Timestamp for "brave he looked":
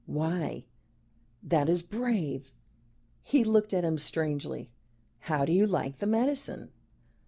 1.83-3.71